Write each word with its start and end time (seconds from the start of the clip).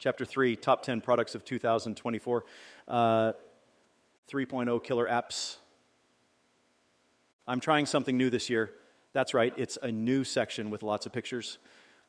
chapter 0.00 0.24
3, 0.24 0.56
top 0.56 0.82
10 0.82 1.02
products 1.02 1.34
of 1.34 1.44
2024. 1.44 2.44
Uh, 2.88 3.32
3.0 4.30 4.82
killer 4.82 5.06
apps. 5.06 5.56
I'm 7.46 7.60
trying 7.60 7.84
something 7.84 8.16
new 8.16 8.30
this 8.30 8.48
year. 8.48 8.72
That's 9.12 9.34
right, 9.34 9.52
it's 9.56 9.76
a 9.82 9.92
new 9.92 10.24
section 10.24 10.70
with 10.70 10.82
lots 10.82 11.04
of 11.04 11.12
pictures. 11.12 11.58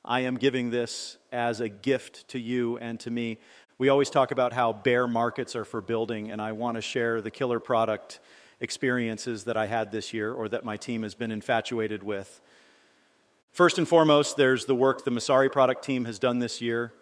I 0.05 0.21
am 0.21 0.37
giving 0.37 0.69
this 0.69 1.17
as 1.31 1.59
a 1.59 1.67
gift 1.67 2.27
to 2.29 2.39
you 2.39 2.77
and 2.77 2.99
to 3.01 3.11
me. 3.11 3.39
We 3.77 3.89
always 3.89 4.09
talk 4.09 4.31
about 4.31 4.53
how 4.53 4.71
bear 4.71 5.07
markets 5.07 5.55
are 5.55 5.65
for 5.65 5.81
building, 5.81 6.31
and 6.31 6.41
I 6.41 6.53
want 6.53 6.75
to 6.75 6.81
share 6.81 7.21
the 7.21 7.31
killer 7.31 7.59
product 7.59 8.19
experiences 8.61 9.43
that 9.45 9.57
I 9.57 9.65
had 9.65 9.91
this 9.91 10.13
year 10.13 10.31
or 10.31 10.47
that 10.49 10.63
my 10.63 10.77
team 10.77 11.03
has 11.03 11.15
been 11.15 11.31
infatuated 11.31 12.03
with. 12.03 12.39
First 13.51 13.79
and 13.79 13.87
foremost, 13.87 14.37
there's 14.37 14.65
the 14.65 14.75
work 14.75 15.03
the 15.03 15.11
Messari 15.11 15.51
product 15.51 15.83
team 15.83 16.05
has 16.05 16.19
done 16.19 16.39
this 16.39 16.61
year 16.61 16.93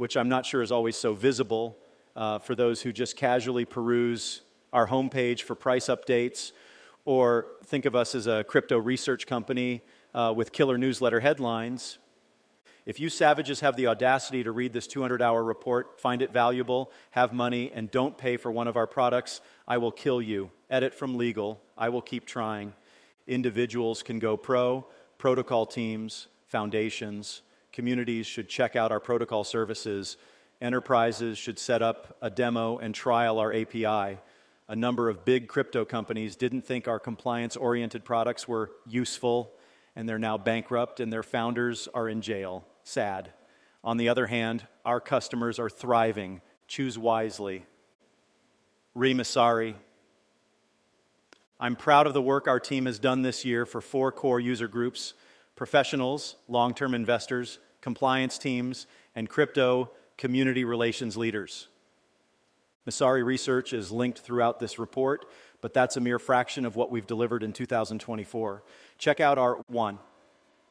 which 0.00 0.16
I'm 0.16 0.30
not 0.30 0.46
sure 0.46 0.62
is 0.62 0.72
always 0.72 0.96
so 0.96 1.12
visible 1.12 1.76
uh, 2.16 2.38
for 2.38 2.54
those 2.54 2.80
who 2.80 2.90
just 2.90 3.18
casually 3.18 3.66
peruse 3.66 4.40
our 4.72 4.88
homepage 4.88 5.42
for 5.42 5.54
price 5.54 5.88
updates, 5.88 6.52
or 7.04 7.48
think 7.66 7.84
of 7.84 7.94
us 7.94 8.14
as 8.14 8.26
a 8.26 8.42
crypto 8.44 8.78
research 8.78 9.26
company 9.26 9.82
uh, 10.14 10.32
with 10.34 10.52
killer 10.52 10.78
newsletter 10.78 11.20
headlines. 11.20 11.98
If 12.86 12.98
you 12.98 13.10
savages 13.10 13.60
have 13.60 13.76
the 13.76 13.88
audacity 13.88 14.42
to 14.42 14.52
read 14.52 14.72
this 14.72 14.86
200 14.86 15.20
hour 15.20 15.44
report, 15.44 16.00
find 16.00 16.22
it 16.22 16.32
valuable, 16.32 16.90
have 17.10 17.34
money, 17.34 17.70
and 17.74 17.90
don't 17.90 18.16
pay 18.16 18.38
for 18.38 18.50
one 18.50 18.68
of 18.68 18.78
our 18.78 18.86
products, 18.86 19.42
I 19.68 19.76
will 19.76 19.92
kill 19.92 20.22
you. 20.22 20.50
Edit 20.70 20.94
from 20.94 21.18
legal. 21.18 21.60
I 21.76 21.90
will 21.90 22.00
keep 22.00 22.24
trying. 22.24 22.72
Individuals 23.26 24.02
can 24.02 24.18
go 24.18 24.38
pro, 24.38 24.86
protocol 25.18 25.66
teams, 25.66 26.28
foundations, 26.46 27.42
communities 27.72 28.26
should 28.26 28.48
check 28.48 28.76
out 28.76 28.92
our 28.92 29.00
protocol 29.00 29.44
services. 29.44 30.16
Enterprises 30.60 31.38
should 31.38 31.58
set 31.58 31.82
up 31.82 32.16
a 32.20 32.30
demo 32.30 32.78
and 32.78 32.94
trial 32.94 33.38
our 33.38 33.52
API. 33.52 34.18
A 34.68 34.76
number 34.76 35.08
of 35.08 35.24
big 35.24 35.48
crypto 35.48 35.84
companies 35.84 36.36
didn't 36.36 36.62
think 36.62 36.86
our 36.86 37.00
compliance 37.00 37.56
oriented 37.56 38.04
products 38.04 38.46
were 38.46 38.70
useful, 38.86 39.52
and 39.96 40.08
they're 40.08 40.18
now 40.18 40.38
bankrupt, 40.38 41.00
and 41.00 41.12
their 41.12 41.22
founders 41.22 41.88
are 41.94 42.08
in 42.08 42.20
jail. 42.20 42.64
Sad. 42.84 43.32
On 43.82 43.96
the 43.96 44.08
other 44.08 44.26
hand, 44.26 44.66
our 44.84 45.00
customers 45.00 45.58
are 45.58 45.70
thriving. 45.70 46.40
Choose 46.68 46.98
wisely. 46.98 47.64
Re 48.94 49.14
Messari. 49.14 49.74
I'm 51.58 51.76
proud 51.76 52.06
of 52.06 52.14
the 52.14 52.22
work 52.22 52.46
our 52.46 52.60
team 52.60 52.86
has 52.86 52.98
done 52.98 53.22
this 53.22 53.44
year 53.44 53.66
for 53.66 53.80
four 53.80 54.12
core 54.12 54.40
user 54.40 54.68
groups 54.68 55.14
professionals, 55.60 56.36
long 56.48 56.72
term 56.72 56.94
investors, 56.94 57.58
compliance 57.82 58.38
teams, 58.38 58.86
and 59.14 59.28
crypto 59.28 59.90
community 60.16 60.64
relations 60.64 61.18
leaders. 61.18 61.68
Messari 62.88 63.22
research 63.22 63.74
is 63.74 63.92
linked 63.92 64.20
throughout 64.20 64.58
this 64.58 64.78
report, 64.78 65.26
but 65.60 65.74
that's 65.74 65.98
a 65.98 66.00
mere 66.00 66.18
fraction 66.18 66.64
of 66.64 66.76
what 66.76 66.90
we've 66.90 67.06
delivered 67.06 67.42
in 67.42 67.52
2024. 67.52 68.62
Check 68.96 69.20
out 69.20 69.36
our 69.36 69.56
one 69.66 69.98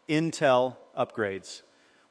Intel 0.10 0.76
upgrades. 0.98 1.62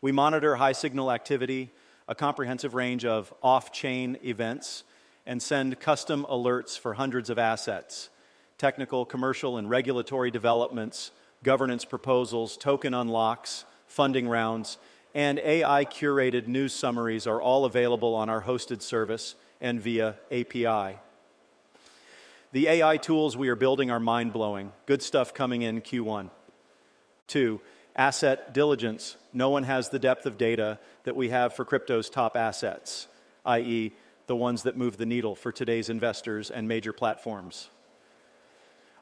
We 0.00 0.12
monitor 0.12 0.54
high 0.54 0.70
signal 0.70 1.10
activity, 1.10 1.72
a 2.06 2.14
comprehensive 2.14 2.74
range 2.74 3.04
of 3.04 3.34
off 3.42 3.72
chain 3.72 4.18
events, 4.22 4.84
and 5.26 5.42
send 5.42 5.80
custom 5.80 6.24
alerts 6.30 6.78
for 6.78 6.94
hundreds 6.94 7.28
of 7.28 7.40
assets. 7.40 8.08
Technical, 8.56 9.04
commercial, 9.04 9.56
and 9.56 9.68
regulatory 9.68 10.30
developments 10.30 11.10
governance 11.42 11.84
proposals, 11.84 12.56
token 12.56 12.94
unlocks, 12.94 13.64
funding 13.86 14.28
rounds, 14.28 14.78
and 15.14 15.38
AI 15.38 15.84
curated 15.84 16.46
news 16.46 16.72
summaries 16.72 17.26
are 17.26 17.40
all 17.40 17.64
available 17.64 18.14
on 18.14 18.28
our 18.28 18.42
hosted 18.42 18.82
service 18.82 19.34
and 19.60 19.80
via 19.80 20.16
API. 20.30 20.98
The 22.52 22.68
AI 22.68 22.96
tools 22.96 23.36
we 23.36 23.48
are 23.48 23.56
building 23.56 23.90
are 23.90 24.00
mind 24.00 24.32
blowing. 24.32 24.72
Good 24.86 25.02
stuff 25.02 25.34
coming 25.34 25.62
in 25.62 25.80
Q1. 25.82 26.30
Two, 27.26 27.60
asset 27.94 28.54
diligence. 28.54 29.16
No 29.32 29.50
one 29.50 29.64
has 29.64 29.90
the 29.90 29.98
depth 29.98 30.24
of 30.24 30.38
data 30.38 30.78
that 31.04 31.16
we 31.16 31.28
have 31.28 31.54
for 31.54 31.64
crypto's 31.64 32.08
top 32.08 32.36
assets, 32.36 33.08
i.e., 33.44 33.92
the 34.26 34.36
ones 34.36 34.62
that 34.62 34.76
move 34.76 34.96
the 34.96 35.06
needle 35.06 35.34
for 35.34 35.50
today's 35.50 35.88
investors 35.88 36.50
and 36.50 36.68
major 36.68 36.92
platforms. 36.92 37.70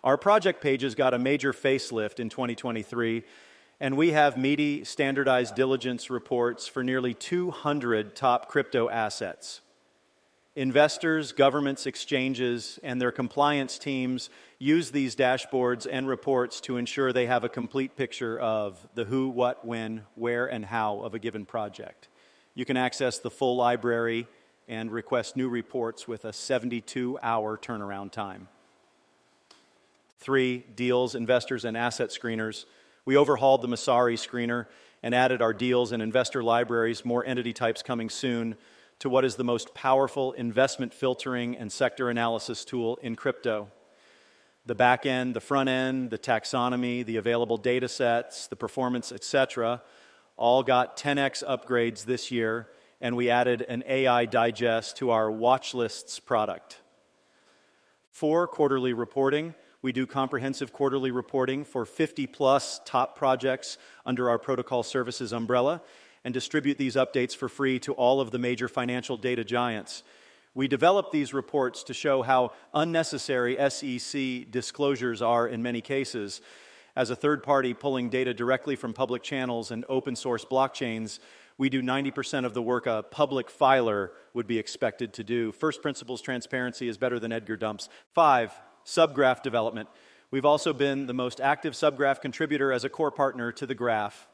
Our 0.06 0.16
project 0.16 0.62
pages 0.62 0.94
got 0.94 1.14
a 1.14 1.18
major 1.18 1.52
facelift 1.52 2.20
in 2.20 2.28
2023, 2.28 3.24
and 3.80 3.96
we 3.96 4.12
have 4.12 4.36
meaty 4.36 4.84
standardized 4.84 5.56
diligence 5.56 6.10
reports 6.10 6.68
for 6.68 6.84
nearly 6.84 7.12
200 7.12 8.14
top 8.14 8.48
crypto 8.48 8.88
assets. 8.88 9.62
Investors, 10.54 11.32
governments, 11.32 11.86
exchanges, 11.86 12.78
and 12.84 13.00
their 13.00 13.10
compliance 13.10 13.80
teams 13.80 14.30
use 14.60 14.92
these 14.92 15.16
dashboards 15.16 15.88
and 15.90 16.06
reports 16.06 16.60
to 16.60 16.76
ensure 16.76 17.12
they 17.12 17.26
have 17.26 17.42
a 17.42 17.48
complete 17.48 17.96
picture 17.96 18.38
of 18.38 18.78
the 18.94 19.06
who, 19.06 19.28
what, 19.28 19.66
when, 19.66 20.04
where, 20.14 20.46
and 20.46 20.66
how 20.66 21.00
of 21.00 21.14
a 21.14 21.18
given 21.18 21.44
project. 21.44 22.06
You 22.54 22.64
can 22.64 22.76
access 22.76 23.18
the 23.18 23.32
full 23.32 23.56
library 23.56 24.28
and 24.68 24.92
request 24.92 25.36
new 25.36 25.48
reports 25.48 26.06
with 26.06 26.24
a 26.24 26.32
72 26.32 27.18
hour 27.24 27.58
turnaround 27.58 28.12
time. 28.12 28.46
Three, 30.18 30.64
deals, 30.74 31.14
investors, 31.14 31.64
and 31.64 31.76
asset 31.76 32.10
screeners. 32.10 32.64
We 33.04 33.16
overhauled 33.16 33.62
the 33.62 33.68
Messari 33.68 34.14
screener 34.14 34.66
and 35.02 35.14
added 35.14 35.42
our 35.42 35.52
deals 35.52 35.92
and 35.92 36.02
investor 36.02 36.42
libraries, 36.42 37.04
more 37.04 37.24
entity 37.24 37.52
types 37.52 37.82
coming 37.82 38.10
soon, 38.10 38.56
to 38.98 39.08
what 39.08 39.24
is 39.24 39.36
the 39.36 39.44
most 39.44 39.74
powerful 39.74 40.32
investment 40.32 40.92
filtering 40.92 41.56
and 41.56 41.70
sector 41.70 42.08
analysis 42.08 42.64
tool 42.64 42.98
in 43.02 43.14
crypto. 43.14 43.68
The 44.64 44.74
back 44.74 45.06
end, 45.06 45.34
the 45.34 45.40
front 45.40 45.68
end, 45.68 46.10
the 46.10 46.18
taxonomy, 46.18 47.04
the 47.04 47.18
available 47.18 47.56
data 47.56 47.88
sets, 47.88 48.46
the 48.48 48.56
performance, 48.56 49.12
etc., 49.12 49.82
all 50.36 50.62
got 50.62 50.96
10x 50.96 51.44
upgrades 51.44 52.04
this 52.04 52.30
year, 52.30 52.68
and 53.00 53.16
we 53.16 53.30
added 53.30 53.62
an 53.68 53.84
AI 53.86 54.24
digest 54.24 54.96
to 54.96 55.10
our 55.10 55.30
watch 55.30 55.72
lists 55.72 56.18
product. 56.18 56.80
Four, 58.10 58.48
quarterly 58.48 58.92
reporting. 58.92 59.54
We 59.86 59.92
do 59.92 60.04
comprehensive 60.04 60.72
quarterly 60.72 61.12
reporting 61.12 61.64
for 61.64 61.86
50 61.86 62.26
plus 62.26 62.80
top 62.84 63.16
projects 63.16 63.78
under 64.04 64.28
our 64.28 64.36
protocol 64.36 64.82
services 64.82 65.32
umbrella 65.32 65.80
and 66.24 66.34
distribute 66.34 66.76
these 66.76 66.96
updates 66.96 67.36
for 67.36 67.48
free 67.48 67.78
to 67.78 67.92
all 67.92 68.20
of 68.20 68.32
the 68.32 68.38
major 68.40 68.66
financial 68.66 69.16
data 69.16 69.44
giants. 69.44 70.02
We 70.56 70.66
develop 70.66 71.12
these 71.12 71.32
reports 71.32 71.84
to 71.84 71.94
show 71.94 72.22
how 72.22 72.50
unnecessary 72.74 73.56
SEC 73.70 74.50
disclosures 74.50 75.22
are 75.22 75.46
in 75.46 75.62
many 75.62 75.80
cases. 75.80 76.40
As 76.96 77.10
a 77.10 77.14
third 77.14 77.44
party 77.44 77.72
pulling 77.72 78.10
data 78.10 78.34
directly 78.34 78.74
from 78.74 78.92
public 78.92 79.22
channels 79.22 79.70
and 79.70 79.84
open 79.88 80.16
source 80.16 80.44
blockchains, 80.44 81.20
we 81.58 81.68
do 81.68 81.80
90% 81.80 82.44
of 82.44 82.54
the 82.54 82.62
work 82.62 82.88
a 82.88 83.04
public 83.04 83.48
filer 83.48 84.10
would 84.34 84.48
be 84.48 84.58
expected 84.58 85.12
to 85.12 85.22
do. 85.22 85.52
First 85.52 85.80
principles 85.80 86.20
transparency 86.20 86.88
is 86.88 86.98
better 86.98 87.20
than 87.20 87.30
Edgar 87.30 87.56
dumps. 87.56 87.88
Five, 88.12 88.52
subgraph 88.86 89.42
development. 89.42 89.88
We've 90.30 90.44
also 90.44 90.72
been 90.72 91.06
the 91.06 91.14
most 91.14 91.40
active 91.40 91.74
subgraph 91.74 92.20
contributor 92.20 92.72
as 92.72 92.84
a 92.84 92.88
core 92.88 93.10
partner 93.10 93.52
to 93.52 93.66
the 93.66 93.74
graph. 93.74 94.28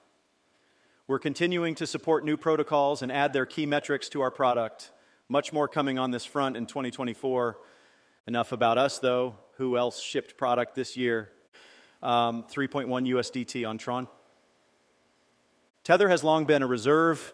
We're 1.08 1.18
continuing 1.18 1.74
to 1.76 1.86
support 1.86 2.24
new 2.24 2.36
protocols 2.36 3.02
and 3.02 3.10
add 3.10 3.32
their 3.32 3.46
key 3.46 3.66
metrics 3.66 4.08
to 4.10 4.20
our 4.20 4.30
product. 4.30 4.92
Much 5.28 5.52
more 5.52 5.66
coming 5.66 5.98
on 5.98 6.10
this 6.10 6.24
front 6.24 6.56
in 6.56 6.66
2024. 6.66 7.58
Enough 8.26 8.52
about 8.52 8.78
us, 8.78 8.98
though. 8.98 9.34
Who 9.56 9.76
else 9.76 10.00
shipped 10.00 10.36
product 10.36 10.74
this 10.74 10.96
year? 10.96 11.30
Um, 12.02 12.44
3.1 12.44 12.86
USDT 13.08 13.68
on 13.68 13.78
Tron. 13.78 14.06
Tether 15.82 16.08
has 16.08 16.22
long 16.22 16.44
been 16.44 16.62
a 16.62 16.66
reserve 16.66 17.32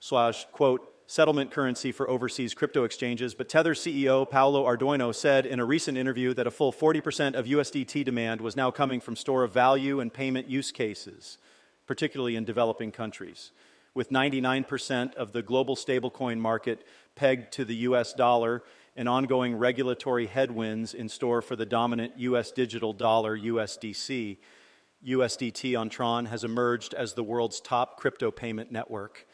slash 0.00 0.46
quote 0.52 0.95
settlement 1.06 1.50
currency 1.50 1.92
for 1.92 2.08
overseas 2.10 2.54
crypto 2.54 2.84
exchanges, 2.84 3.34
but 3.34 3.48
Tether 3.48 3.74
CEO 3.74 4.28
Paolo 4.28 4.64
Ardoino 4.64 5.14
said 5.14 5.46
in 5.46 5.60
a 5.60 5.64
recent 5.64 5.96
interview 5.96 6.34
that 6.34 6.46
a 6.46 6.50
full 6.50 6.72
40% 6.72 7.34
of 7.34 7.46
USDT 7.46 8.04
demand 8.04 8.40
was 8.40 8.56
now 8.56 8.70
coming 8.70 9.00
from 9.00 9.14
store 9.14 9.44
of 9.44 9.52
value 9.52 10.00
and 10.00 10.12
payment 10.12 10.48
use 10.48 10.72
cases, 10.72 11.38
particularly 11.86 12.34
in 12.34 12.44
developing 12.44 12.90
countries. 12.90 13.52
With 13.94 14.10
99% 14.10 15.14
of 15.14 15.32
the 15.32 15.42
global 15.42 15.76
stablecoin 15.76 16.38
market 16.38 16.86
pegged 17.14 17.52
to 17.52 17.64
the 17.64 17.76
US 17.76 18.12
dollar 18.12 18.62
and 18.96 19.08
ongoing 19.08 19.56
regulatory 19.56 20.26
headwinds 20.26 20.92
in 20.92 21.08
store 21.08 21.40
for 21.40 21.54
the 21.54 21.66
dominant 21.66 22.14
US 22.18 22.50
digital 22.50 22.92
dollar, 22.92 23.38
USDC, 23.38 24.38
USDT 25.06 25.78
on 25.78 25.88
Tron 25.88 26.26
has 26.26 26.42
emerged 26.42 26.94
as 26.94 27.14
the 27.14 27.22
world's 27.22 27.60
top 27.60 27.98
crypto 27.98 28.30
payment 28.30 28.72
network. 28.72 29.26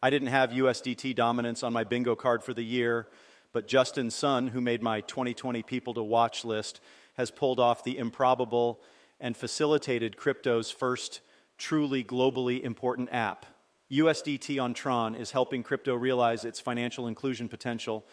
I 0.00 0.10
didn't 0.10 0.28
have 0.28 0.50
USDT 0.50 1.16
dominance 1.16 1.64
on 1.64 1.72
my 1.72 1.82
bingo 1.82 2.14
card 2.14 2.44
for 2.44 2.54
the 2.54 2.62
year, 2.62 3.08
but 3.52 3.66
Justin 3.66 4.10
Sun, 4.12 4.48
who 4.48 4.60
made 4.60 4.80
my 4.80 5.00
2020 5.00 5.62
people 5.64 5.94
to 5.94 6.02
watch 6.02 6.44
list, 6.44 6.80
has 7.16 7.32
pulled 7.32 7.58
off 7.58 7.82
the 7.82 7.98
improbable 7.98 8.80
and 9.18 9.36
facilitated 9.36 10.16
crypto's 10.16 10.70
first 10.70 11.20
truly 11.56 12.04
globally 12.04 12.62
important 12.62 13.08
app. 13.10 13.44
USDT 13.90 14.62
on 14.62 14.72
Tron 14.72 15.16
is 15.16 15.32
helping 15.32 15.64
crypto 15.64 15.96
realize 15.96 16.44
its 16.44 16.60
financial 16.60 17.08
inclusion 17.08 17.48
potential. 17.48 18.04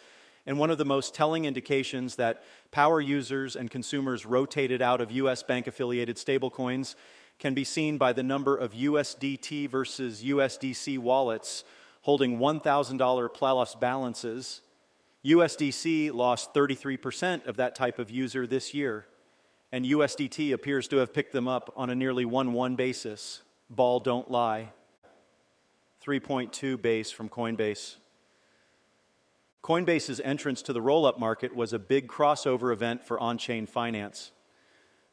And 0.47 0.57
one 0.57 0.71
of 0.71 0.79
the 0.79 0.85
most 0.85 1.13
telling 1.13 1.45
indications 1.45 2.15
that 2.15 2.43
power 2.71 2.99
users 2.99 3.55
and 3.55 3.69
consumers 3.69 4.25
rotated 4.25 4.81
out 4.81 5.01
of 5.01 5.11
US 5.11 5.43
bank 5.43 5.67
affiliated 5.67 6.15
stablecoins 6.15 6.95
can 7.39 7.53
be 7.53 7.63
seen 7.63 7.97
by 7.97 8.13
the 8.13 8.23
number 8.23 8.55
of 8.55 8.73
USDT 8.73 9.69
versus 9.69 10.23
USDC 10.23 10.97
wallets 10.97 11.63
holding 12.01 12.37
$1,000 12.37 13.33
plus 13.33 13.75
balances. 13.75 14.61
USDC 15.25 16.13
lost 16.13 16.53
33% 16.53 17.47
of 17.47 17.57
that 17.57 17.73
type 17.73 17.97
of 17.97 18.11
user 18.11 18.45
this 18.45 18.73
year, 18.73 19.07
and 19.71 19.83
USDT 19.83 20.53
appears 20.53 20.87
to 20.89 20.97
have 20.97 21.13
picked 21.13 21.33
them 21.33 21.47
up 21.47 21.73
on 21.75 21.89
a 21.89 21.95
nearly 21.95 22.23
1 22.23 22.53
1 22.53 22.75
basis. 22.75 23.41
Ball 23.69 23.99
don't 23.99 24.29
lie. 24.29 24.69
3.2 26.05 26.79
base 26.79 27.09
from 27.09 27.27
Coinbase. 27.27 27.95
Coinbase's 29.63 30.19
entrance 30.19 30.61
to 30.61 30.73
the 30.73 30.81
roll 30.81 31.07
up 31.07 31.19
market 31.19 31.55
was 31.55 31.73
a 31.73 31.79
big 31.79 32.07
crossover 32.07 32.71
event 32.71 33.03
for 33.03 33.19
on 33.19 33.39
chain 33.39 33.65
finance. 33.65 34.31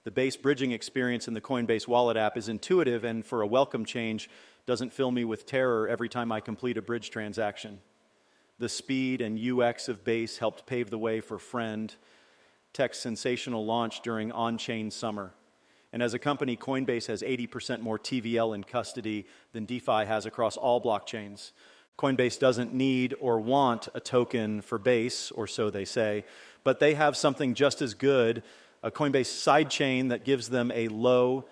The 0.05 0.11
base 0.11 0.37
bridging 0.37 0.73
experience 0.73 1.29
in 1.29 1.35
the 1.35 1.41
Coinbase 1.41 1.87
Wallet 1.87 2.17
app 2.17 2.37
is 2.37 2.49
intuitive 2.49 3.05
and, 3.05 3.25
for 3.25 3.43
a 3.43 3.47
welcome 3.47 3.85
change, 3.85 4.29
doesn't 4.67 4.93
fill 4.93 5.13
me 5.13 5.25
with 5.25 5.47
terror 5.47 5.87
every 5.87 6.09
time 6.09 6.33
I 6.33 6.41
complete 6.41 6.77
a 6.77 6.83
bridge 6.83 7.11
transaction. 7.11 7.79
The 8.59 8.69
speed 8.69 9.21
and 9.21 9.39
UX 9.39 9.89
of 9.89 10.03
Base 10.03 10.39
helped 10.39 10.67
pave 10.67 10.91
the 10.91 10.99
way 10.99 11.21
for 11.21 11.39
Friend, 11.39 11.95
Tech's 12.73 12.99
sensational 12.99 13.65
launch 13.65 14.01
during 14.01 14.33
on 14.33 14.59
chain 14.59 14.91
summer. 14.91 15.35
And 15.93 16.03
as 16.03 16.15
a 16.15 16.19
company, 16.19 16.57
Coinbase 16.57 17.07
has 17.07 17.23
80% 17.23 17.81
more 17.81 17.99
TVL 17.99 18.57
in 18.57 18.65
custody 18.65 19.27
than 19.53 19.67
DeFi 19.67 20.07
has 20.07 20.27
across 20.27 20.57
all 20.57 20.81
blockchains. 20.83 21.53
Coinbase 21.97 22.41
doesn't 22.41 22.75
need 22.75 23.15
or 23.21 23.39
want 23.39 23.89
a 23.95 24.01
token 24.01 24.63
for 24.63 24.79
Base, 24.79 25.31
or 25.31 25.47
so 25.47 25.71
they 25.71 25.85
say, 25.85 26.25
but 26.65 26.81
they 26.81 26.95
have 26.95 27.17
something 27.17 27.55
just 27.55 27.83
as 27.83 27.95
good 27.95 28.43
a 28.83 28.91
Coinbase 28.91 29.27
sidechain 29.27 30.09
that 30.09 30.25
gives 30.25 30.49
them 30.49 30.71
a 30.73 30.89
low 30.89 31.45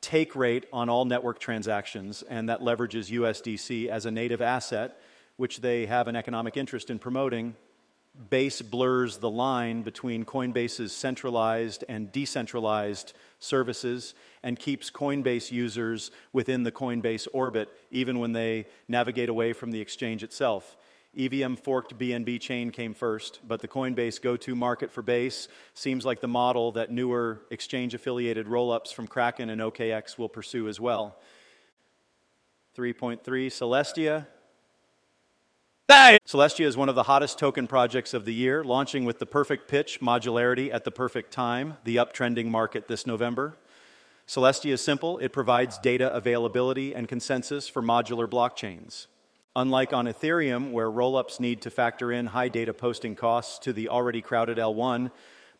take 0.00 0.36
rate 0.36 0.66
on 0.72 0.88
all 0.88 1.04
network 1.04 1.38
transactions, 1.38 2.22
and 2.22 2.48
that 2.48 2.60
leverages 2.60 3.10
USDC 3.10 3.88
as 3.88 4.06
a 4.06 4.10
native 4.10 4.42
asset, 4.42 5.00
which 5.36 5.60
they 5.60 5.86
have 5.86 6.08
an 6.08 6.16
economic 6.16 6.56
interest 6.56 6.90
in 6.90 6.98
promoting 6.98 7.54
Base 8.30 8.62
blurs 8.62 9.16
the 9.16 9.30
line 9.30 9.82
between 9.82 10.24
Coinbase's 10.24 10.92
centralized 10.92 11.82
and 11.88 12.12
decentralized 12.12 13.12
services 13.40 14.14
and 14.44 14.56
keeps 14.56 14.88
Coinbase 14.88 15.50
users 15.50 16.12
within 16.32 16.62
the 16.62 16.70
Coinbase 16.70 17.26
orbit, 17.32 17.68
even 17.90 18.20
when 18.20 18.30
they 18.30 18.66
navigate 18.86 19.28
away 19.28 19.52
from 19.52 19.72
the 19.72 19.80
exchange 19.80 20.22
itself. 20.22 20.76
EVM 21.16 21.54
forked 21.54 21.98
BNB 21.98 22.40
chain 22.40 22.70
came 22.70 22.94
first, 22.94 23.40
but 23.46 23.60
the 23.60 23.68
Coinbase 23.68 24.20
go 24.20 24.36
to 24.36 24.54
market 24.54 24.90
for 24.90 25.02
Base 25.02 25.48
seems 25.74 26.04
like 26.04 26.20
the 26.20 26.28
model 26.28 26.72
that 26.72 26.90
newer 26.90 27.42
exchange 27.50 27.94
affiliated 27.94 28.48
roll 28.48 28.72
ups 28.72 28.92
from 28.92 29.06
Kraken 29.06 29.50
and 29.50 29.60
OKX 29.60 30.18
will 30.18 30.28
pursue 30.28 30.68
as 30.68 30.80
well. 30.80 31.16
3.3 32.76 33.20
Celestia 33.22 34.26
Hey! 35.86 36.18
Celestia 36.26 36.64
is 36.64 36.78
one 36.78 36.88
of 36.88 36.94
the 36.94 37.02
hottest 37.02 37.38
token 37.38 37.66
projects 37.66 38.14
of 38.14 38.24
the 38.24 38.32
year, 38.32 38.64
launching 38.64 39.04
with 39.04 39.18
the 39.18 39.26
perfect 39.26 39.68
pitch, 39.68 40.00
modularity 40.00 40.72
at 40.72 40.84
the 40.84 40.90
perfect 40.90 41.30
time, 41.30 41.76
the 41.84 41.96
uptrending 41.96 42.46
market 42.46 42.88
this 42.88 43.06
November. 43.06 43.58
Celestia 44.26 44.72
is 44.72 44.80
simple. 44.80 45.18
It 45.18 45.34
provides 45.34 45.76
data 45.76 46.10
availability 46.14 46.94
and 46.94 47.06
consensus 47.06 47.68
for 47.68 47.82
modular 47.82 48.26
blockchains. 48.26 49.08
Unlike 49.56 49.92
on 49.92 50.06
Ethereum, 50.06 50.72
where 50.72 50.90
rollups 50.90 51.38
need 51.38 51.62
to 51.62 51.70
factor 51.70 52.10
in 52.10 52.26
high 52.26 52.48
data 52.48 52.74
posting 52.74 53.14
costs 53.14 53.58
to 53.60 53.72
the 53.72 53.88
already 53.88 54.20
crowded 54.20 54.58
L1 54.58 55.10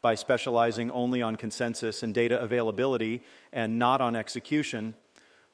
by 0.02 0.14
specializing 0.14 0.90
only 0.90 1.22
on 1.22 1.36
consensus 1.36 2.02
and 2.02 2.12
data 2.12 2.40
availability 2.40 3.22
and 3.52 3.78
not 3.78 4.00
on 4.00 4.16
execution, 4.16 4.94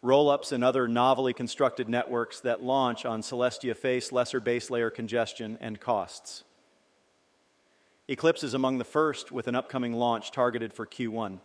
Rollups 0.03 0.51
and 0.51 0.65
other 0.65 0.89
novelly 0.89 1.35
constructed 1.35 1.87
networks 1.87 2.41
that 2.41 2.63
launch 2.63 3.05
on 3.05 3.21
Celestia 3.21 3.77
face 3.77 4.13
lesser 4.13 4.41
base 4.41 4.71
layer 4.71 4.89
congestion 4.89 5.59
and 5.61 5.79
costs. 5.79 6.45
Eclipse 8.09 8.43
is 8.43 8.55
among 8.55 8.79
the 8.79 8.85
first 8.85 9.31
with 9.31 9.47
an 9.47 9.55
upcoming 9.55 9.93
launch 9.93 10.31
targeted 10.31 10.73
for 10.73 10.87
Q1. 10.87 11.39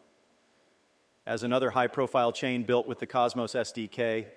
As 1.27 1.43
another 1.43 1.71
high 1.71 1.87
profile 1.87 2.31
chain 2.31 2.63
built 2.63 2.87
with 2.87 2.99
the 2.99 3.05
Cosmos 3.05 3.53
SDK, 3.53 4.27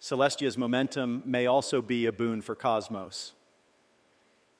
Celestia's 0.00 0.56
momentum 0.56 1.22
may 1.26 1.44
also 1.46 1.82
be 1.82 2.06
a 2.06 2.12
boon 2.12 2.40
for 2.40 2.54
Cosmos. 2.54 3.32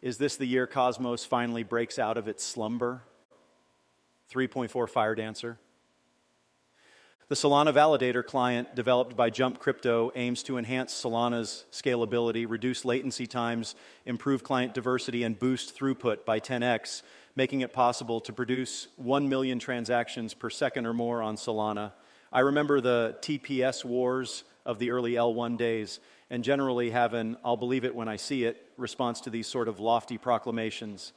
Is 0.02 0.18
this 0.18 0.36
the 0.36 0.44
year 0.44 0.66
Cosmos 0.66 1.24
finally 1.24 1.62
breaks 1.62 1.98
out 1.98 2.18
of 2.18 2.28
its 2.28 2.44
slumber? 2.44 3.02
3.4 4.30 4.70
Firedancer. 4.70 5.56
The 7.28 7.34
Solana 7.36 7.72
Validator 7.72 8.24
client 8.24 8.74
developed 8.74 9.16
by 9.16 9.30
Jump 9.30 9.58
Crypto 9.58 10.12
aims 10.14 10.42
to 10.42 10.58
enhance 10.58 10.92
Solana's 10.92 11.64
scalability, 11.72 12.44
reduce 12.46 12.84
latency 12.84 13.26
times, 13.26 13.76
improve 14.04 14.44
client 14.44 14.74
diversity, 14.74 15.22
and 15.22 15.38
boost 15.38 15.78
throughput 15.78 16.26
by 16.26 16.38
10x, 16.38 17.02
making 17.34 17.62
it 17.62 17.72
possible 17.72 18.20
to 18.20 18.32
produce 18.32 18.88
1 18.96 19.28
million 19.28 19.58
transactions 19.58 20.34
per 20.34 20.50
second 20.50 20.84
or 20.84 20.92
more 20.92 21.22
on 21.22 21.36
Solana. 21.36 21.92
I 22.30 22.40
remember 22.40 22.80
the 22.80 23.16
TPS 23.22 23.84
wars 23.86 24.44
of 24.64 24.78
the 24.78 24.90
early 24.90 25.12
L1 25.12 25.56
days 25.56 26.00
and 26.30 26.44
generally 26.44 26.90
have 26.90 27.14
an 27.14 27.36
I'll 27.44 27.56
believe 27.56 27.84
it 27.84 27.94
when 27.94 28.08
I 28.08 28.16
see 28.16 28.44
it 28.44 28.70
response 28.76 29.20
to 29.22 29.30
these 29.30 29.46
sort 29.46 29.68
of 29.68 29.80
lofty 29.80 30.18
proclamations. 30.18 31.12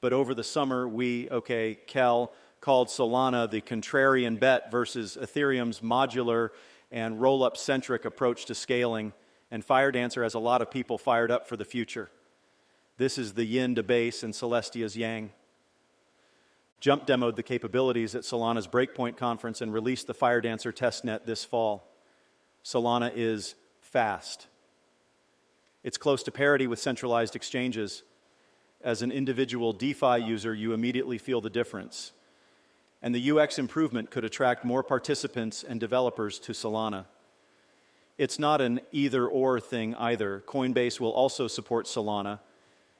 But 0.00 0.12
over 0.12 0.34
the 0.34 0.44
summer, 0.44 0.88
we, 0.88 1.28
okay, 1.30 1.78
Kel, 1.86 2.32
called 2.60 2.88
Solana 2.88 3.50
the 3.50 3.60
contrarian 3.60 4.40
bet 4.40 4.70
versus 4.70 5.18
Ethereum's 5.20 5.80
modular 5.80 6.50
and 6.90 7.20
roll 7.20 7.42
up 7.42 7.56
centric 7.56 8.04
approach 8.04 8.46
to 8.46 8.54
scaling. 8.54 9.12
And 9.50 9.66
Firedancer 9.66 10.22
has 10.22 10.34
a 10.34 10.38
lot 10.38 10.62
of 10.62 10.70
people 10.70 10.96
fired 10.96 11.30
up 11.30 11.46
for 11.46 11.56
the 11.56 11.64
future. 11.64 12.10
This 12.96 13.18
is 13.18 13.34
the 13.34 13.44
yin 13.44 13.74
to 13.74 13.82
base 13.82 14.22
and 14.22 14.32
Celestia's 14.32 14.96
yang. 14.96 15.30
Jump 16.80 17.06
demoed 17.06 17.36
the 17.36 17.42
capabilities 17.42 18.14
at 18.14 18.22
Solana's 18.22 18.66
Breakpoint 18.66 19.16
conference 19.16 19.60
and 19.60 19.72
released 19.72 20.06
the 20.06 20.14
Fire 20.14 20.42
Firedancer 20.42 20.72
testnet 20.72 21.24
this 21.24 21.44
fall. 21.44 21.88
Solana 22.64 23.12
is 23.14 23.54
fast. 23.80 24.46
It's 25.82 25.98
close 25.98 26.22
to 26.22 26.30
parity 26.30 26.66
with 26.66 26.78
centralized 26.78 27.36
exchanges. 27.36 28.02
As 28.82 29.02
an 29.02 29.12
individual 29.12 29.72
DeFi 29.72 30.18
user, 30.18 30.54
you 30.54 30.72
immediately 30.72 31.18
feel 31.18 31.40
the 31.40 31.50
difference 31.50 32.12
and 33.04 33.14
the 33.14 33.30
UX 33.32 33.58
improvement 33.58 34.10
could 34.10 34.24
attract 34.24 34.64
more 34.64 34.82
participants 34.82 35.62
and 35.62 35.78
developers 35.78 36.38
to 36.38 36.52
Solana. 36.52 37.04
It's 38.16 38.38
not 38.38 38.62
an 38.62 38.80
either 38.92 39.28
or 39.28 39.60
thing 39.60 39.94
either. 39.96 40.42
Coinbase 40.46 40.98
will 41.00 41.12
also 41.12 41.46
support 41.46 41.84
Solana 41.84 42.40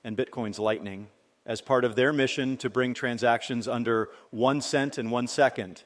and 0.05 0.15
Bitcoin's 0.15 0.59
Lightning 0.59 1.09
as 1.47 1.63
part 1.63 1.87
of 1.87 1.97
their 1.97 2.13
mission 2.13 2.59
to 2.59 2.69
bring 2.69 2.93
transactions 2.93 3.67
under 3.67 4.11
one 4.31 4.61
cent 4.61 4.99
and 4.99 5.11
one 5.11 5.27
second. 5.27 5.85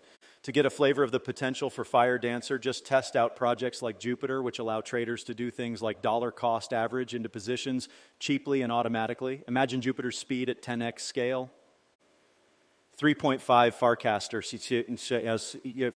To 0.48 0.52
get 0.52 0.64
a 0.64 0.70
flavor 0.70 1.02
of 1.02 1.10
the 1.10 1.20
potential 1.20 1.68
for 1.68 1.84
Firedancer, 1.84 2.58
just 2.58 2.86
test 2.86 3.16
out 3.16 3.36
projects 3.36 3.82
like 3.82 4.00
Jupiter, 4.00 4.42
which 4.42 4.58
allow 4.58 4.80
traders 4.80 5.22
to 5.24 5.34
do 5.34 5.50
things 5.50 5.82
like 5.82 6.00
dollar 6.00 6.30
cost 6.30 6.72
average 6.72 7.14
into 7.14 7.28
positions 7.28 7.90
cheaply 8.18 8.62
and 8.62 8.72
automatically. 8.72 9.42
Imagine 9.46 9.82
Jupiter's 9.82 10.16
speed 10.16 10.48
at 10.48 10.62
10x 10.62 11.00
scale. 11.00 11.50
3.5 12.98 13.40
Farcaster. 13.78 14.40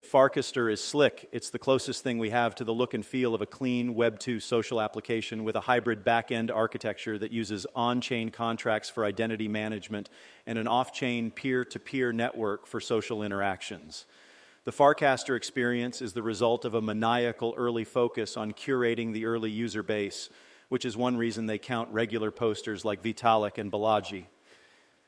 Farcaster 0.03 0.69
is 0.69 0.83
slick. 0.83 1.29
It's 1.31 1.49
the 1.49 1.57
closest 1.57 2.03
thing 2.03 2.17
we 2.17 2.31
have 2.31 2.53
to 2.55 2.65
the 2.65 2.73
look 2.73 2.93
and 2.93 3.05
feel 3.05 3.33
of 3.33 3.39
a 3.39 3.45
clean 3.45 3.95
Web 3.95 4.19
2 4.19 4.41
social 4.41 4.81
application 4.81 5.45
with 5.45 5.55
a 5.55 5.61
hybrid 5.61 6.03
back 6.03 6.29
end 6.29 6.51
architecture 6.51 7.17
that 7.17 7.31
uses 7.31 7.65
on 7.73 8.01
chain 8.01 8.29
contracts 8.29 8.89
for 8.89 9.05
identity 9.05 9.47
management 9.47 10.09
and 10.45 10.57
an 10.57 10.67
off 10.67 10.91
chain 10.91 11.31
peer 11.31 11.63
to 11.63 11.79
peer 11.79 12.11
network 12.11 12.67
for 12.67 12.81
social 12.81 13.23
interactions. 13.23 14.05
The 14.63 14.71
Farcaster 14.71 15.35
experience 15.35 16.03
is 16.03 16.13
the 16.13 16.21
result 16.21 16.65
of 16.65 16.75
a 16.75 16.81
maniacal 16.83 17.55
early 17.57 17.83
focus 17.83 18.37
on 18.37 18.51
curating 18.51 19.11
the 19.11 19.25
early 19.25 19.49
user 19.49 19.81
base, 19.81 20.29
which 20.69 20.85
is 20.85 20.95
one 20.95 21.17
reason 21.17 21.47
they 21.47 21.57
count 21.57 21.89
regular 21.91 22.29
posters 22.29 22.85
like 22.85 23.01
Vitalik 23.01 23.57
and 23.57 23.71
Balaji. 23.71 24.25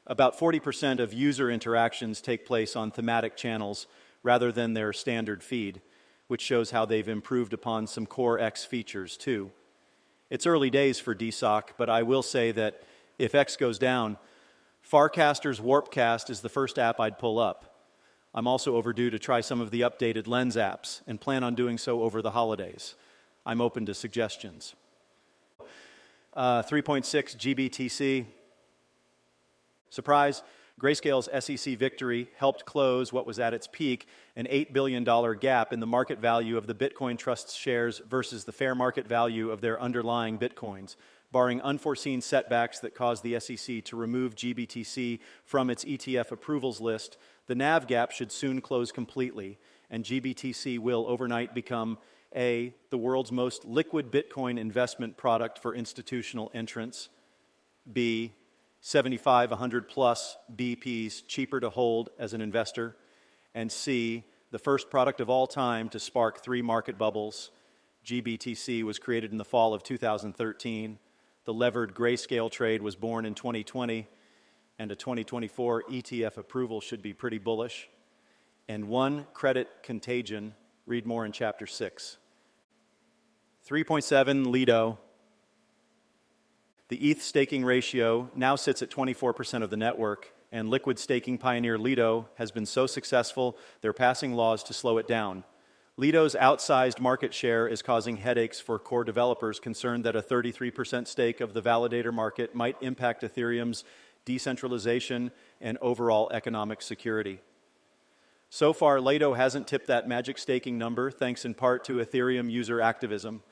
About 0.07 0.39
40% 0.39 0.99
of 0.99 1.13
user 1.13 1.51
interactions 1.51 2.19
take 2.19 2.47
place 2.47 2.75
on 2.75 2.89
thematic 2.89 3.37
channels 3.37 3.85
rather 4.23 4.51
than 4.51 4.73
their 4.73 4.91
standard 4.91 5.43
feed, 5.43 5.81
which 6.27 6.41
shows 6.41 6.71
how 6.71 6.85
they've 6.85 7.07
improved 7.07 7.53
upon 7.53 7.85
some 7.85 8.07
core 8.07 8.39
X 8.39 8.65
features 8.65 9.15
too. 9.15 9.51
It's 10.31 10.47
early 10.47 10.71
days 10.71 10.99
for 10.99 11.13
DeSoc, 11.13 11.73
but 11.77 11.91
I 11.91 12.01
will 12.01 12.23
say 12.23 12.51
that 12.53 12.81
if 13.19 13.35
X 13.35 13.55
goes 13.55 13.77
down, 13.77 14.17
Farcaster's 14.83 15.59
Warpcast 15.59 16.31
is 16.31 16.41
the 16.41 16.49
first 16.49 16.79
app 16.79 16.99
I'd 16.99 17.19
pull 17.19 17.37
up. 17.37 17.72
I'm 18.35 18.47
also 18.47 18.75
overdue 18.75 19.09
to 19.11 19.19
try 19.19 19.41
some 19.41 19.61
of 19.61 19.69
the 19.69 19.81
updated 19.81 20.27
Lens 20.27 20.55
apps 20.55 21.01
and 21.05 21.21
plan 21.21 21.43
on 21.43 21.53
doing 21.53 21.77
so 21.77 22.01
over 22.01 22.21
the 22.21 22.31
holidays. 22.31 22.95
I'm 23.45 23.61
open 23.61 23.85
to 23.85 23.93
suggestions. 23.93 24.73
Uh, 26.33 26.63
3.6 26.63 27.37
GBTC. 27.37 28.25
Surprise, 29.89 30.41
Grayscale's 30.81 31.29
SEC 31.45 31.77
victory 31.77 32.29
helped 32.37 32.65
close 32.65 33.13
what 33.13 33.27
was 33.27 33.37
at 33.37 33.53
its 33.53 33.67
peak 33.67 34.07
an 34.35 34.47
$8 34.47 34.73
billion 34.73 35.03
gap 35.39 35.71
in 35.71 35.79
the 35.79 35.85
market 35.85 36.17
value 36.17 36.57
of 36.57 36.65
the 36.65 36.73
Bitcoin 36.73 37.17
Trust's 37.17 37.53
shares 37.53 38.01
versus 38.09 38.45
the 38.45 38.51
fair 38.51 38.73
market 38.73 39.07
value 39.07 39.51
of 39.51 39.61
their 39.61 39.79
underlying 39.79 40.39
Bitcoins, 40.39 40.95
barring 41.33 41.59
unforeseen 41.61 42.21
setbacks 42.21 42.79
that 42.79 42.95
cause 42.95 43.19
the 43.21 43.37
SEC 43.39 43.83
to 43.83 43.97
remove 43.97 44.35
GBTC 44.35 45.19
from 45.43 45.69
its 45.69 45.83
ETF 45.83 46.31
approvals 46.31 46.79
list. 46.79 47.17
The 47.47 47.55
NAV 47.55 47.87
gap 47.87 48.11
should 48.11 48.31
soon 48.31 48.61
close 48.61 48.93
completely, 48.93 49.57
and 49.89 50.05
GBTC 50.05 50.79
will 50.79 51.05
overnight 51.09 51.53
become 51.53 51.97
A, 52.35 52.73
the 52.91 52.97
world's 52.97 53.31
most 53.31 53.65
liquid 53.65 54.11
Bitcoin 54.11 54.57
investment 54.57 55.17
product 55.17 55.59
for 55.59 55.75
institutional 55.75 56.51
entrants, 56.53 57.09
B, 57.91 58.33
75, 58.79 59.49
100 59.49 59.89
plus 59.89 60.37
BPs 60.55 61.23
cheaper 61.27 61.59
to 61.59 61.69
hold 61.69 62.09
as 62.19 62.33
an 62.33 62.41
investor, 62.41 62.95
and 63.55 63.71
C, 63.71 64.23
the 64.51 64.59
first 64.59 64.91
product 64.91 65.19
of 65.19 65.29
all 65.29 65.47
time 65.47 65.89
to 65.89 65.99
spark 65.99 66.43
three 66.43 66.61
market 66.61 66.97
bubbles. 66.97 67.49
GBTC 68.05 68.83
was 68.83 68.99
created 68.99 69.31
in 69.31 69.37
the 69.37 69.45
fall 69.45 69.73
of 69.73 69.81
2013. 69.81 70.99
The 71.45 71.53
levered 71.53 71.93
grayscale 71.93 72.51
trade 72.51 72.81
was 72.81 72.95
born 72.95 73.25
in 73.25 73.35
2020, 73.35 74.07
and 74.79 74.91
a 74.91 74.95
2024 74.95 75.83
ETF 75.83 76.37
approval 76.37 76.81
should 76.81 77.01
be 77.01 77.13
pretty 77.13 77.37
bullish. 77.37 77.89
And 78.67 78.87
one 78.87 79.27
credit 79.33 79.69
contagion, 79.83 80.55
read 80.85 81.05
more 81.05 81.25
in 81.25 81.31
chapter 81.31 81.67
6. 81.67 82.17
3.7 83.67 84.47
Lido 84.47 84.99
the 86.93 87.09
ETH 87.09 87.23
staking 87.23 87.65
ratio 87.65 88.29
now 88.35 88.55
sits 88.55 88.83
at 88.83 88.91
24% 88.91 89.63
of 89.63 89.71
the 89.71 89.77
network, 89.77 90.31
and 90.51 90.69
liquid 90.69 90.99
staking 90.99 91.39
pioneer 91.39 91.75
Lido 91.75 92.29
has 92.35 92.51
been 92.51 92.67
so 92.67 92.85
successful, 92.85 93.57
they're 93.81 93.93
passing 93.93 94.33
laws 94.33 94.61
to 94.65 94.75
slow 94.75 94.99
it 94.99 95.07
down. 95.07 95.43
Lido's 95.95 96.35
outsized 96.35 96.99
market 96.99 97.33
share 97.33 97.67
is 97.67 97.81
causing 97.81 98.17
headaches 98.17 98.59
for 98.59 98.79
core 98.79 99.03
developers 99.03 99.59
concerned 99.59 100.03
that 100.05 100.15
a 100.15 100.21
33% 100.21 101.07
stake 101.07 101.39
of 101.39 101.53
the 101.53 101.61
validator 101.61 102.13
market 102.13 102.55
might 102.55 102.77
impact 102.81 103.21
Ethereum's 103.21 103.83
decentralization 104.25 105.31
and 105.61 105.77
overall 105.81 106.31
economic 106.33 106.81
security. 106.81 107.39
So 108.49 108.73
far, 108.73 108.99
Lido 108.99 109.33
hasn't 109.33 109.67
tipped 109.67 109.87
that 109.87 110.07
magic 110.07 110.37
staking 110.37 110.77
number, 110.77 111.11
thanks 111.11 111.45
in 111.45 111.53
part 111.53 111.83
to 111.85 111.93
Ethereum 111.93 112.51
user 112.51 112.81
activism 112.81 113.43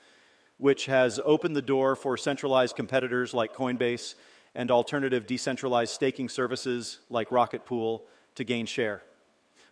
which 0.61 0.85
has 0.85 1.19
opened 1.25 1.55
the 1.55 1.61
door 1.61 1.95
for 1.95 2.15
centralized 2.15 2.75
competitors 2.75 3.33
like 3.33 3.51
Coinbase 3.51 4.13
and 4.53 4.69
alternative 4.69 5.25
decentralized 5.25 5.91
staking 5.91 6.29
services 6.29 6.99
like 7.09 7.31
Rocket 7.31 7.65
Pool 7.65 8.05
to 8.35 8.43
gain 8.43 8.67
share. 8.67 9.01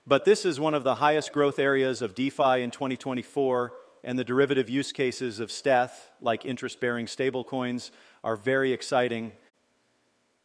But 0.09 0.25
this 0.25 0.43
is 0.43 0.59
one 0.59 0.73
of 0.73 0.83
the 0.83 0.95
highest 0.95 1.31
growth 1.33 1.59
areas 1.59 2.01
of 2.01 2.15
DeFi 2.15 2.63
in 2.63 2.71
2024, 2.71 3.73
and 4.03 4.17
the 4.17 4.23
derivative 4.23 4.67
use 4.67 4.91
cases 4.91 5.39
of 5.39 5.51
stETH, 5.51 6.09
like 6.19 6.45
interest 6.45 6.79
bearing 6.79 7.05
stablecoins, 7.05 7.91
are 8.23 8.35
very 8.35 8.73
exciting. 8.73 9.33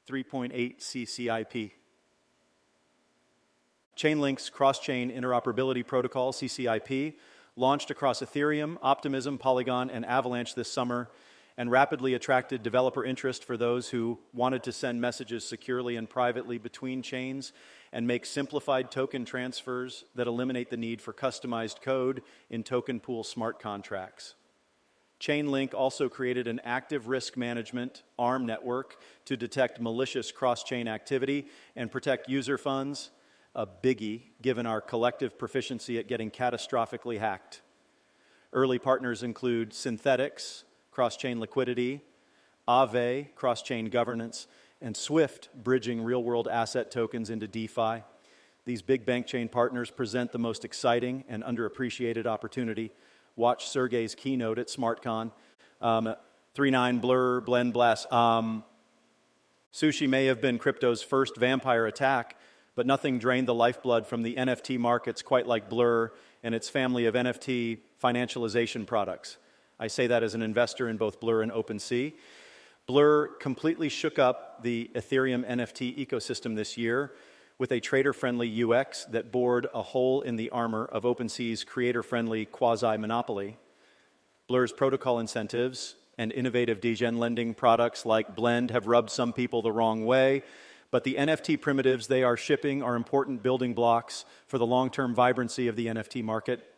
3.8 0.06 0.80
CCIP. 0.80 1.71
Chainlink's 3.97 4.50
cross 4.50 4.80
chain 4.80 5.11
interoperability 5.11 5.87
protocol, 5.87 6.35
CCIP, 6.35 7.14
launched 7.56 7.90
across 7.90 8.21
Ethereum, 8.21 8.76
Optimism, 8.83 9.38
Polygon, 9.38 9.88
and 9.88 10.04
Avalanche 10.04 10.54
this 10.54 10.71
summer, 10.71 11.09
and 11.56 11.71
rapidly 11.71 12.12
attracted 12.12 12.62
developer 12.62 13.02
interest 13.02 13.44
for 13.44 13.56
those 13.56 13.88
who 13.88 14.18
wanted 14.35 14.62
to 14.64 14.73
send 14.73 15.00
messages 15.00 15.49
securely 15.49 15.97
and 15.97 16.11
privately 16.11 16.59
between 16.59 17.00
chains 17.00 17.54
and 17.95 18.09
make 18.09 18.27
simplified 18.27 18.91
token 18.91 19.25
transfers 19.25 20.05
that 20.17 20.27
eliminate 20.27 20.69
the 20.69 20.77
need 20.77 21.01
for 21.01 21.13
customized 21.13 21.81
code 21.81 22.23
in 22.51 22.65
token 22.65 22.99
pool 22.99 23.23
smart 23.23 23.61
contracts. 23.61 24.35
Chainlink 25.21 25.73
also 25.73 26.09
created 26.09 26.49
an 26.49 26.61
active 26.65 27.07
risk 27.07 27.37
management 27.37 28.03
ARM 28.19 28.47
network 28.47 28.97
to 29.27 29.37
detect 29.37 29.81
malicious 29.81 30.33
cross 30.33 30.65
chain 30.65 30.89
activity 30.89 31.47
and 31.77 31.91
protect 31.91 32.29
user 32.29 32.59
funds 32.59 33.11
a 33.55 33.65
biggie 33.65 34.23
given 34.43 34.67
our 34.67 34.81
collective 34.81 35.39
proficiency 35.39 35.97
at 35.97 36.09
getting 36.09 36.33
catastrophically 36.33 37.21
hacked. 37.21 37.63
Early 38.53 38.81
partners 38.81 39.23
include 39.23 39.71
Synthetix, 39.71 40.65
cross 40.91 41.17
chain 41.17 41.39
liquidity, 41.39 42.01
Aave, 42.67 43.33
cross 43.37 43.63
chain 43.63 43.87
governance, 43.87 44.49
and 44.85 44.95
Swift, 44.95 45.49
bridging 45.64 46.05
real 46.05 46.23
world 46.23 46.47
asset 46.47 46.91
tokens 46.91 47.31
into 47.31 47.49
DeFi. 47.49 48.03
These 48.67 48.83
big 48.83 49.07
bank 49.07 49.26
chain 49.26 49.49
partners 49.49 49.91
present 49.91 50.31
the 50.31 50.38
most 50.38 50.62
exciting 50.62 51.25
and 51.26 51.43
underappreciated 51.43 52.26
opportunity. 52.26 52.93
Watch 53.35 53.67
Sergey's 53.67 54.14
keynote 54.14 54.59
at 54.59 54.69
SmartCon. 54.69 55.33
Um, 55.81 56.14
3.9 56.55 57.00
Blur, 57.00 57.41
Blend 57.41 57.73
Blast. 57.73 58.12
Um, 58.12 58.62
sushi 59.73 60.07
may 60.07 60.26
have 60.26 60.43
been 60.43 60.59
crypto's 60.59 61.03
first 61.03 61.38
vampire 61.38 61.87
attack, 61.87 62.38
but 62.75 62.87
nothing 62.87 63.19
drained 63.19 63.49
the 63.49 63.55
lifeblood 63.55 64.07
from 64.07 64.23
the 64.23 64.35
NFT 64.35 64.79
markets 64.79 65.23
quite 65.23 65.47
like 65.47 65.71
Blur 65.71 66.12
and 66.43 66.55
its 66.55 66.69
family 66.69 67.07
of 67.07 67.14
NFT 67.14 67.79
financialization 68.03 68.87
products. 68.87 69.38
I 69.81 69.87
say 69.87 70.09
that 70.09 70.23
as 70.23 70.35
an 70.35 70.43
investor 70.43 70.91
in 70.91 70.99
both 70.99 71.21
Blur 71.21 71.41
and 71.41 71.50
OpenSea. 71.50 72.12
Blur 72.87 73.29
completely 73.29 73.88
shook 73.88 74.19
up 74.19 74.62
the 74.62 74.91
Ethereum 74.95 75.49
NFT 75.49 76.07
ecosystem 76.07 76.55
this 76.55 76.76
year 76.76 77.12
with 77.57 77.73
a 77.73 77.81
trader 77.81 78.12
friendly 78.12 78.62
UX 78.62 79.07
that 79.07 79.33
bored 79.33 79.67
a 79.73 79.81
hole 79.81 80.21
in 80.21 80.37
the 80.37 80.50
armor 80.50 80.85
of 80.85 81.05
OpenSea's 81.05 81.64
creator 81.64 82.03
friendly 82.03 82.45
quasi 82.45 82.99
monopoly. 82.99 83.57
Blur's 84.49 84.71
protocol 84.71 85.19
incentives 85.19 85.95
and 86.19 86.31
innovative 86.31 86.83
degen 86.83 87.17
lending 87.17 87.55
products 87.55 88.05
like 88.05 88.37
Blend 88.37 88.71
have 88.71 88.87
rubbed 88.87 89.09
some 89.09 89.33
people 89.33 89.62
the 89.62 89.73
wrong 89.73 90.05
way, 90.05 90.43
but 90.91 91.05
the 91.05 91.14
NFT 91.14 91.59
primitives 91.59 92.09
they 92.09 92.23
are 92.23 92.37
shipping 92.37 92.83
are 92.83 92.97
important 92.97 93.43
building 93.43 93.73
blocks 93.73 94.26
for 94.47 94.59
the 94.59 94.67
long 94.67 94.91
term 94.91 95.14
vibrancy 95.14 95.69
of 95.69 95.76
the 95.76 95.87
NFT 95.87 96.23
market. 96.23 96.71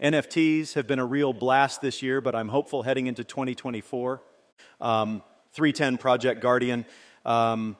NFTs 0.00 0.74
have 0.74 0.86
been 0.86 1.00
a 1.00 1.06
real 1.06 1.32
blast 1.32 1.80
this 1.80 2.00
year, 2.00 2.20
but 2.20 2.36
I'm 2.36 2.50
hopeful 2.50 2.84
heading 2.84 3.08
into 3.08 3.24
2024. 3.24 4.22
Um, 4.80 5.22
310 5.52 5.98
Project 5.98 6.40
Guardian. 6.40 6.84
Um, 7.24 7.76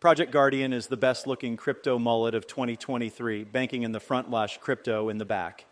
Project 0.00 0.32
Guardian 0.32 0.72
is 0.72 0.86
the 0.86 0.96
best 0.96 1.26
looking 1.26 1.56
crypto 1.56 1.98
mullet 1.98 2.34
of 2.34 2.46
2023, 2.46 3.44
banking 3.44 3.82
in 3.82 3.92
the 3.92 4.00
front, 4.00 4.30
lash 4.30 4.58
crypto 4.58 5.08
in 5.08 5.18
the 5.18 5.24
back. 5.24 5.64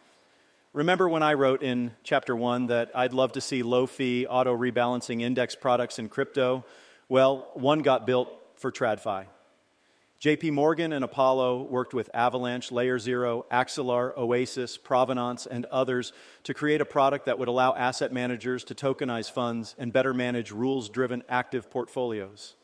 Remember 0.72 1.08
when 1.08 1.22
I 1.22 1.34
wrote 1.34 1.62
in 1.62 1.92
chapter 2.02 2.36
one 2.36 2.66
that 2.66 2.90
I'd 2.94 3.14
love 3.14 3.32
to 3.32 3.40
see 3.40 3.62
low 3.62 3.86
fee 3.86 4.26
auto 4.26 4.54
rebalancing 4.54 5.22
index 5.22 5.54
products 5.54 5.98
in 5.98 6.08
crypto? 6.08 6.64
Well, 7.08 7.48
one 7.54 7.80
got 7.80 8.06
built 8.06 8.28
for 8.56 8.70
TradFi. 8.70 9.26
JP 10.20 10.52
Morgan 10.52 10.94
and 10.94 11.04
Apollo 11.04 11.64
worked 11.64 11.92
with 11.92 12.08
Avalanche, 12.14 12.72
Layer 12.72 12.98
Zero, 12.98 13.44
Axelar, 13.50 14.16
Oasis, 14.16 14.78
Provenance, 14.78 15.44
and 15.44 15.66
others 15.66 16.14
to 16.44 16.54
create 16.54 16.80
a 16.80 16.86
product 16.86 17.26
that 17.26 17.38
would 17.38 17.48
allow 17.48 17.74
asset 17.74 18.14
managers 18.14 18.64
to 18.64 18.74
tokenize 18.74 19.30
funds 19.30 19.74
and 19.78 19.92
better 19.92 20.14
manage 20.14 20.52
rules 20.52 20.88
driven 20.88 21.22
active 21.28 21.70
portfolios. 21.70 22.54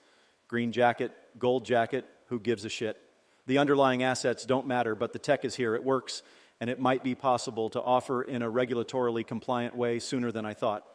Green 0.49 0.73
jacket, 0.73 1.13
gold 1.39 1.67
jacket, 1.67 2.07
who 2.29 2.41
gives 2.41 2.65
a 2.65 2.71
shit? 2.71 2.99
The 3.47 3.59
underlying 3.59 4.03
assets 4.03 4.47
don't 4.47 4.67
matter, 4.67 4.95
but 4.95 5.13
the 5.13 5.19
tech 5.19 5.45
is 5.45 5.55
here, 5.55 5.75
it 5.75 5.85
works, 5.85 6.23
and 6.59 6.71
it 6.71 6.81
might 6.81 7.05
be 7.05 7.15
possible 7.15 7.69
to 7.71 7.83
offer 7.83 8.23
in 8.23 8.41
a 8.41 8.51
regulatorily 8.51 9.27
compliant 9.27 9.77
way 9.77 9.99
sooner 9.99 10.33
than 10.33 10.47
I 10.47 10.55
thought. 10.55 10.87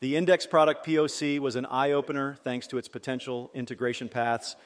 The 0.00 0.16
index 0.16 0.46
product 0.46 0.84
POC 0.84 1.38
was 1.38 1.54
an 1.54 1.66
eye 1.66 1.92
opener 1.92 2.38
thanks 2.42 2.66
to 2.68 2.78
its 2.78 2.88
potential 2.88 3.52
integration 3.54 4.08
paths 4.08 4.56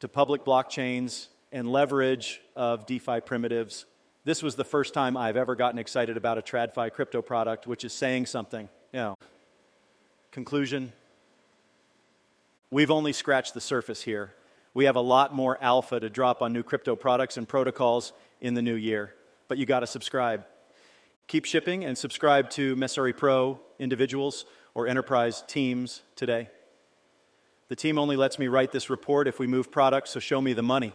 to 0.00 0.08
public 0.08 0.44
blockchains 0.44 1.28
and 1.52 1.70
leverage 1.70 2.40
of 2.54 2.86
DeFi 2.86 3.20
primitives. 3.20 3.86
This 4.24 4.42
was 4.42 4.56
the 4.56 4.64
first 4.64 4.94
time 4.94 5.16
I've 5.16 5.36
ever 5.36 5.56
gotten 5.56 5.78
excited 5.78 6.16
about 6.16 6.38
a 6.38 6.42
TradFi 6.42 6.92
crypto 6.92 7.22
product, 7.22 7.66
which 7.66 7.84
is 7.84 7.92
saying 7.92 8.26
something. 8.26 8.68
You 8.92 9.00
know. 9.00 9.14
Conclusion 10.30 10.92
We've 12.70 12.90
only 12.90 13.14
scratched 13.14 13.54
the 13.54 13.62
surface 13.62 14.02
here. 14.02 14.34
We 14.74 14.84
have 14.84 14.96
a 14.96 15.00
lot 15.00 15.34
more 15.34 15.56
alpha 15.62 15.98
to 16.00 16.10
drop 16.10 16.42
on 16.42 16.52
new 16.52 16.62
crypto 16.62 16.94
products 16.96 17.38
and 17.38 17.48
protocols 17.48 18.12
in 18.42 18.52
the 18.52 18.60
new 18.60 18.74
year, 18.74 19.14
but 19.48 19.56
you 19.56 19.64
got 19.64 19.80
to 19.80 19.86
subscribe. 19.86 20.44
Keep 21.28 21.46
shipping 21.46 21.86
and 21.86 21.96
subscribe 21.96 22.50
to 22.50 22.76
Messari 22.76 23.16
Pro 23.16 23.58
individuals 23.78 24.44
or 24.74 24.86
enterprise 24.86 25.42
teams 25.46 26.02
today. 26.14 26.50
The 27.68 27.76
team 27.76 27.98
only 27.98 28.16
lets 28.16 28.38
me 28.38 28.48
write 28.48 28.72
this 28.72 28.88
report 28.88 29.28
if 29.28 29.38
we 29.38 29.46
move 29.46 29.70
products, 29.70 30.10
so 30.10 30.20
show 30.20 30.40
me 30.40 30.54
the 30.54 30.62
money. 30.62 30.94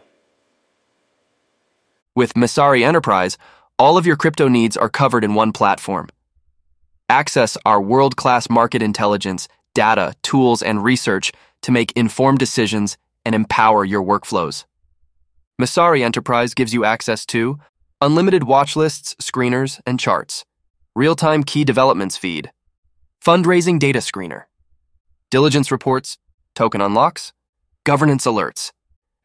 With 2.16 2.34
Messari 2.34 2.84
Enterprise, 2.84 3.38
all 3.78 3.96
of 3.96 4.06
your 4.06 4.16
crypto 4.16 4.48
needs 4.48 4.76
are 4.76 4.88
covered 4.88 5.22
in 5.22 5.34
one 5.34 5.52
platform. 5.52 6.08
Access 7.08 7.56
our 7.64 7.80
world 7.80 8.16
class 8.16 8.50
market 8.50 8.82
intelligence, 8.82 9.46
data, 9.72 10.14
tools, 10.22 10.62
and 10.62 10.82
research 10.82 11.30
to 11.62 11.70
make 11.70 11.92
informed 11.92 12.38
decisions 12.38 12.96
and 13.24 13.36
empower 13.36 13.84
your 13.84 14.02
workflows. 14.02 14.64
Messari 15.60 16.02
Enterprise 16.02 16.54
gives 16.54 16.74
you 16.74 16.84
access 16.84 17.24
to 17.26 17.58
unlimited 18.00 18.44
watch 18.44 18.74
lists, 18.74 19.14
screeners, 19.20 19.80
and 19.86 20.00
charts, 20.00 20.44
real 20.96 21.14
time 21.14 21.44
key 21.44 21.64
developments 21.64 22.16
feed, 22.16 22.50
fundraising 23.24 23.78
data 23.78 24.00
screener, 24.00 24.44
diligence 25.30 25.70
reports, 25.70 26.18
token 26.54 26.80
unlocks, 26.80 27.32
governance 27.84 28.24
alerts, 28.26 28.72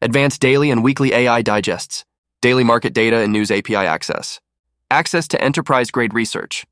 advanced 0.02 0.40
daily 0.40 0.70
and 0.70 0.84
weekly 0.84 1.12
AI 1.12 1.42
digests, 1.42 2.04
daily 2.40 2.64
market 2.64 2.92
data 2.92 3.18
and 3.18 3.32
news 3.32 3.50
API 3.50 3.76
access, 3.76 4.40
access 4.90 5.28
to 5.28 5.42
enterprise 5.42 5.90
grade 5.90 6.14
research, 6.14 6.66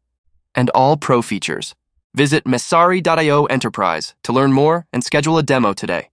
and 0.54 0.70
all 0.70 0.96
pro 0.96 1.22
features. 1.22 1.74
Visit 2.14 2.44
Messari.io 2.44 3.44
Enterprise 3.46 4.14
to 4.22 4.32
learn 4.32 4.52
more 4.52 4.86
and 4.92 5.04
schedule 5.04 5.38
a 5.38 5.42
demo 5.42 5.72
today. 5.72 6.08